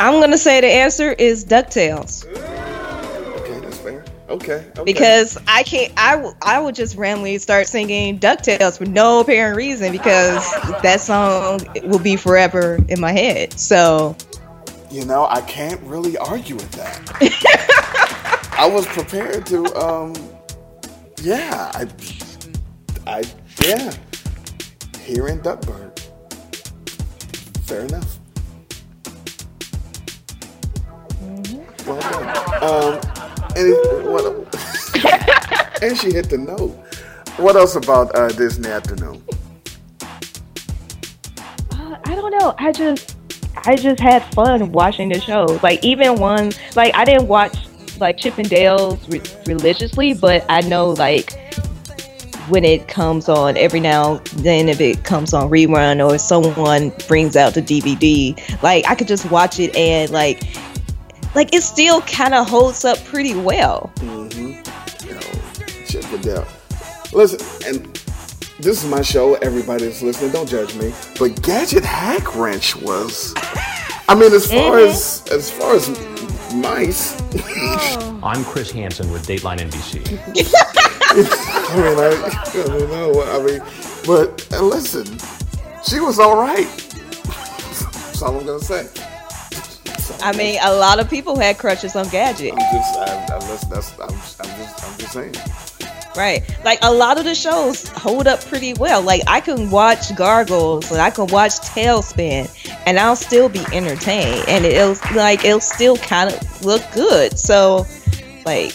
[0.00, 2.24] I'm gonna say the answer is Ducktales.
[4.34, 4.66] Okay.
[4.84, 5.92] Because I can't.
[5.96, 10.42] I w- I would just randomly start singing Ducktales for no apparent reason because
[10.82, 13.58] that song will be forever in my head.
[13.60, 14.16] So
[14.90, 18.54] you know, I can't really argue with that.
[18.58, 19.64] I was prepared to.
[19.76, 20.14] um
[21.22, 21.86] Yeah, I,
[23.06, 23.22] I,
[23.64, 23.92] yeah.
[25.00, 26.00] Hearing Duckbird.
[27.66, 28.18] Fair enough.
[31.86, 32.62] Well done.
[32.62, 33.23] Um,
[33.56, 34.24] and, what,
[35.82, 36.70] and she hit the note.
[37.36, 39.22] What else about uh, Disney Afternoon?
[41.72, 42.54] uh, I don't know.
[42.58, 43.16] I just
[43.66, 45.58] I just had fun watching the show.
[45.62, 47.56] Like even one like I didn't watch
[47.98, 51.32] like Chip and Dale's re- religiously, but I know like
[52.48, 56.92] when it comes on every now and then if it comes on rerun or someone
[57.08, 60.42] brings out the DVD, like I could just watch it and like
[61.34, 63.92] like it still kind of holds up pretty well.
[63.96, 65.06] Mm-hmm.
[65.08, 66.46] You know, Chip and
[67.12, 67.86] Listen, and
[68.60, 69.34] this is my show.
[69.36, 70.92] Everybody that's listening, don't judge me.
[71.18, 73.34] But Gadget Hackwrench was.
[74.08, 74.88] I mean, as far Mhm.
[74.88, 75.88] as as far as
[76.54, 77.14] mice.
[78.22, 80.18] I'm Chris Hansen with Dateline NBC.
[81.16, 82.10] I mean, I,
[82.44, 83.08] I don't know.
[83.10, 83.62] what- I mean,
[84.06, 85.04] but listen,
[85.84, 86.66] she was all right.
[87.24, 88.88] That's all I'm gonna say.
[90.24, 92.52] I mean, a lot of people had crushes on Gadget.
[92.52, 95.34] I'm just, I, I, listen, that's, I'm, I'm just, I'm just saying.
[96.16, 96.42] Right.
[96.64, 99.02] Like a lot of the shows hold up pretty well.
[99.02, 102.48] Like I can watch Gargoyles and I can watch TaleSpin
[102.86, 107.36] and I'll still be entertained and it'll like it'll still kind of look good.
[107.36, 107.84] So
[108.46, 108.74] like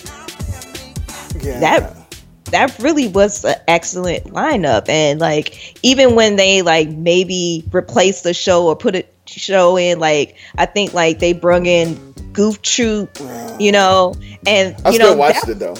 [1.41, 1.59] Yeah.
[1.61, 1.95] that
[2.51, 8.33] that really was an excellent lineup and like even when they like maybe replace the
[8.33, 9.05] show or put a
[9.37, 13.17] show in like I think like they brung in Goof Troop,
[13.59, 14.13] you know,
[14.47, 15.75] and I you still know watched that- it though.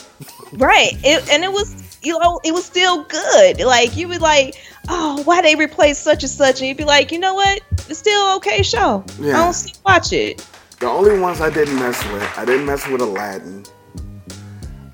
[0.54, 0.94] Right.
[1.04, 3.60] It, and it was, you know, it was still good.
[3.62, 4.56] Like, you would like,
[4.88, 6.60] oh, why they replace such and such?
[6.60, 7.62] And you'd be like, you know what?
[7.88, 9.04] It's still okay show.
[9.20, 9.40] Yeah.
[9.40, 10.44] I don't see watch it.
[10.80, 13.64] The only ones I didn't mess with, I didn't mess with Aladdin.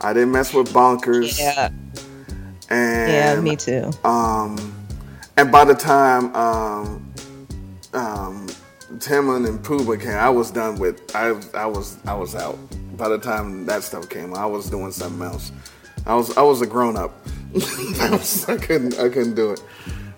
[0.01, 1.39] I didn't mess with Bonkers.
[1.39, 1.70] Yeah.
[2.70, 3.91] And Yeah, me too.
[4.03, 4.58] Um,
[5.38, 7.05] and by the time um,
[7.96, 8.48] um,
[9.00, 11.16] Timon and Pumbaa came, I was done with.
[11.16, 12.58] I I was I was out.
[12.98, 15.52] By the time that stuff came, I was doing something else.
[16.06, 17.14] I was I was a grown up.
[17.56, 19.62] I, was, I couldn't I couldn't do it.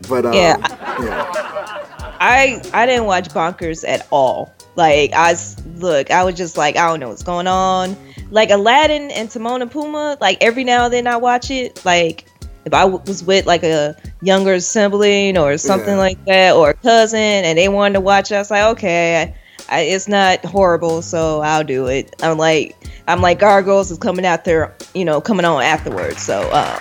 [0.10, 0.58] But um, Yeah.
[1.02, 1.84] yeah.
[2.20, 4.54] I I didn't watch Bonkers at all.
[4.76, 5.36] Like I
[5.78, 7.96] look, I was just like I don't know what's going on.
[8.30, 11.84] Like Aladdin and Timon and Pumbaa, like every now and then I watch it.
[11.86, 12.26] Like
[12.66, 15.98] if I w- was with like a younger sibling or something Yeah.
[15.98, 19.34] like that, or a cousin, and they wanted to watch, us like, okay,
[19.70, 22.16] I, I, it's not horrible, so I'll do it.
[22.22, 22.76] I'm like,
[23.08, 26.80] I'm like, Gargoyles is coming out there, you know, coming on afterwards, so uh,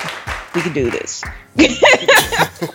[0.55, 1.25] we can do this.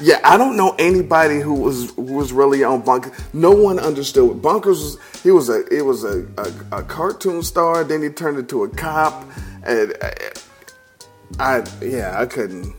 [0.00, 3.12] Yeah, I don't know anybody who was who was really on Bonkers.
[3.34, 4.98] No one understood what Bonkers was.
[5.24, 7.82] He was a it was a, a, a cartoon star.
[7.82, 9.24] Then he turned into a cop.
[9.64, 10.14] And I,
[11.40, 12.76] I yeah, I couldn't.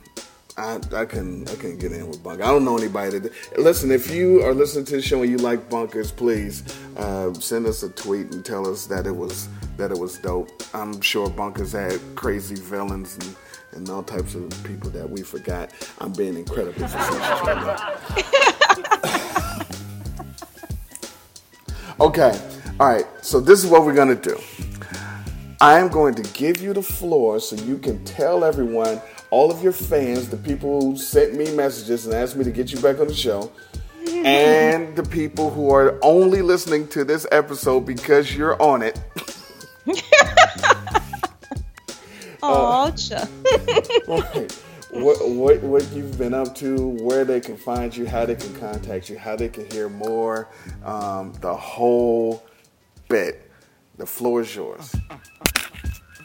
[0.59, 2.41] I, I couldn't I couldn't get in with Bonkers.
[2.41, 3.91] I don't know anybody that listen.
[3.91, 6.63] If you are listening to the show and you like Bonkers, please
[6.97, 9.47] uh, send us a tweet and tell us that it was
[9.77, 10.49] that it was dope.
[10.73, 13.35] I'm sure Bonkers had crazy villains and,
[13.71, 15.71] and all types of people that we forgot.
[15.99, 17.95] I'm being incredibly facetious right
[22.01, 22.37] okay,
[22.79, 23.05] all right.
[23.21, 24.37] So this is what we're gonna do.
[25.61, 29.01] I am going to give you the floor so you can tell everyone,
[29.31, 32.71] all of your fans, the people who sent me messages and asked me to get
[32.71, 33.51] you back on the show,
[34.09, 38.99] and the people who are only listening to this episode because you're on it.
[42.41, 43.29] Oh, Chuck.
[44.07, 44.51] Right.
[44.91, 48.55] what what what you've been up to, where they can find you, how they can
[48.55, 50.47] contact you, how they can hear more,
[50.83, 52.43] um, the whole
[53.07, 53.51] bit.
[53.97, 54.95] The floor is yours.
[55.11, 55.38] Uh, uh.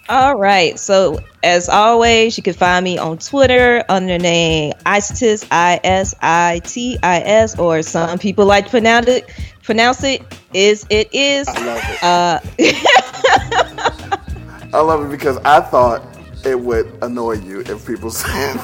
[0.09, 0.79] All right.
[0.79, 6.15] So as always, you can find me on Twitter under the name Isitis, I S
[6.21, 9.29] I T I S, or some people like to pronounce it.
[9.63, 11.49] Pronounce it is it is.
[11.49, 12.03] I love it.
[12.03, 12.41] Uh,
[14.75, 16.03] I love it because I thought
[16.45, 18.57] it would annoy you if people said.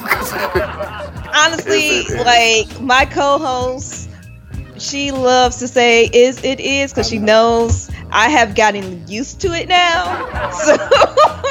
[1.33, 2.25] honestly, Is it is.
[2.25, 4.09] like my co-host,
[4.77, 9.53] she loves to say "is it is" because she knows I have gotten used to
[9.53, 10.51] it now.
[10.51, 10.77] So.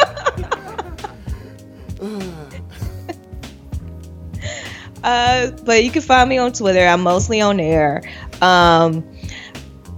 [5.02, 6.86] Uh, but you can find me on Twitter.
[6.86, 8.02] I'm mostly on there.
[8.42, 9.02] Um,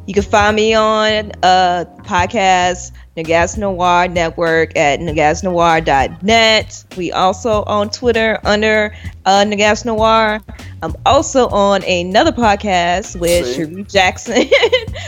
[0.07, 6.85] you can find me on uh podcast Nagas Noir Network at nagasnoir.net.
[6.97, 8.95] We also on Twitter under
[9.27, 10.41] uh, Nagas Noir.
[10.83, 13.55] I'm also on another podcast with See?
[13.55, 14.49] Cherie Jackson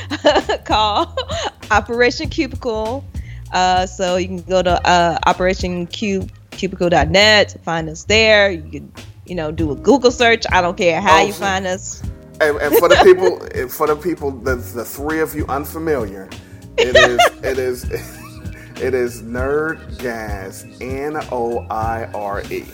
[0.64, 1.18] called
[1.70, 3.04] Operation Cubicle.
[3.52, 8.50] Uh, so you can go to uh, Operation Cube cubicle.net find us there.
[8.50, 8.92] You can,
[9.26, 10.44] you know, do a Google search.
[10.50, 12.02] I don't care how you find us.
[12.40, 16.28] And, and for the people, for the people, the, the three of you unfamiliar,
[16.78, 17.84] it is it is
[18.82, 22.64] it is Nerd Gas N O I R E.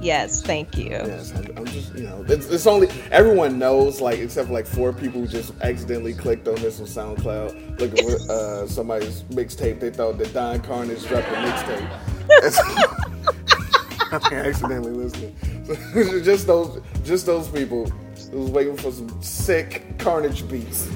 [0.00, 0.90] Yes, thank you.
[0.90, 4.66] Yes, I'm, I'm just you know it's, it's only everyone knows like except for like
[4.66, 9.78] four people who just accidentally clicked on this on SoundCloud looking for uh, somebody's mixtape.
[9.80, 11.90] They thought that Don Karnage dropped a mixtape.
[14.12, 15.36] I accidentally listening.
[15.70, 17.88] So, just those just those people
[18.32, 20.88] who was waiting for some sick Karnage beats.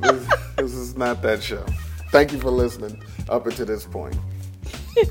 [0.00, 1.64] This, is not that show.
[2.10, 4.16] Thank you for listening up until this point.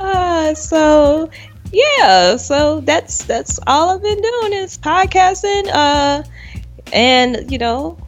[0.00, 1.30] Uh, so
[1.72, 5.68] yeah, so that's that's all I've been doing is podcasting.
[5.72, 6.22] Uh,
[6.92, 7.98] and you know,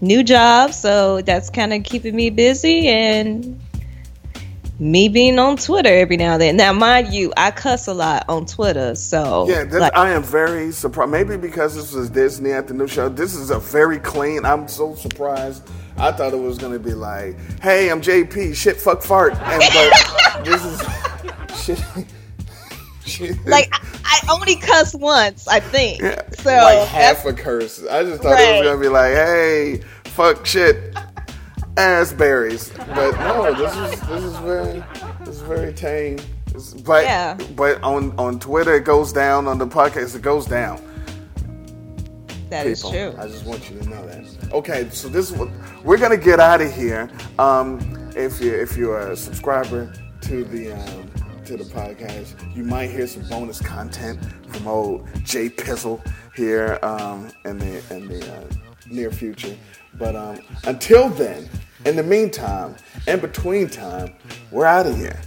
[0.00, 3.60] new job, so that's kind of keeping me busy and
[4.78, 6.56] me being on Twitter every now and then.
[6.56, 10.22] Now, mind you, I cuss a lot on Twitter, so Yeah, this, like, I am
[10.22, 11.10] very surprised.
[11.10, 13.08] Maybe because this was Disney at the new show.
[13.08, 14.44] This is a very clean.
[14.44, 15.68] I'm so surprised.
[15.96, 18.54] I thought it was gonna be like, "Hey, I'm JP.
[18.54, 20.82] Shit, fuck, fart." And but this is
[21.64, 22.06] shit.
[23.06, 23.36] shit.
[23.46, 26.02] like I, I only cuss once, I think.
[26.02, 27.82] Yeah, So like half a curse.
[27.86, 30.94] I just thought it was gonna be like, "Hey, fuck, shit,
[31.76, 34.82] ass berries." But no, this is this is very
[35.20, 36.18] this is very tame.
[36.48, 37.36] It's- but Yeah.
[37.54, 39.46] but on on Twitter it goes down.
[39.46, 40.80] On the podcast it goes down.
[42.50, 42.90] that is people.
[42.92, 43.14] true.
[43.18, 44.24] I just want you to know that.
[44.52, 45.48] Okay, so this is what
[45.84, 47.10] we're gonna get out of here.
[47.38, 47.80] Um,
[48.16, 51.10] if you if you're a subscriber to the um,
[51.44, 54.18] to the podcast, you might hear some bonus content
[54.48, 56.00] from old Jay Pizzle
[56.34, 58.40] here um, in the in the uh,
[58.90, 59.56] near future.
[59.94, 61.48] But um, until then,
[61.86, 62.74] in the meantime,
[63.06, 64.12] in between time,
[64.50, 65.18] we're out of here.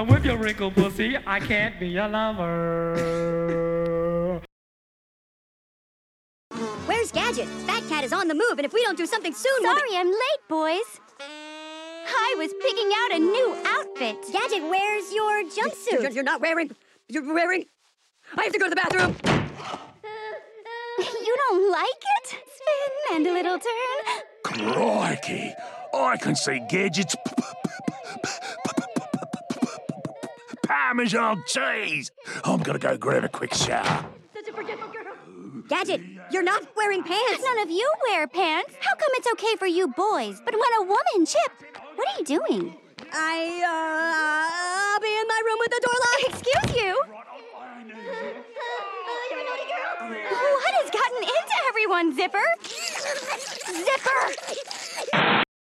[0.00, 2.94] And with your wrinkled pussy, I can't be your lover.
[6.86, 7.46] Where's Gadget?
[7.66, 10.06] Fat Cat is on the move, and if we don't do something soon, Sorry, I'm
[10.06, 11.00] late, boys.
[11.20, 14.16] I was picking out a new outfit.
[14.32, 16.00] Gadget, where's your jumpsuit?
[16.00, 16.74] You're, you're not wearing.
[17.08, 17.66] You're wearing.
[18.38, 19.16] I have to go to the bathroom.
[20.98, 22.26] You don't like it?
[22.28, 24.22] Spin and a little turn.
[24.44, 25.52] Crikey!
[25.94, 27.16] I can see Gadget's
[30.80, 32.10] Parmesan cheese!
[32.42, 34.06] I'm gonna go grab a quick shower.
[35.68, 36.00] Gadget,
[36.32, 37.44] you're not wearing pants.
[37.44, 38.74] None of you wear pants.
[38.80, 41.52] How come it's okay for you boys, but when a woman, Chip,
[41.94, 42.74] what are you doing?
[43.12, 44.48] I, uh,
[44.94, 46.24] I'll be in my room with the door locked.
[46.34, 46.92] Excuse you?
[50.56, 52.56] What has gotten into everyone, Zipper?
[53.84, 55.44] Zipper!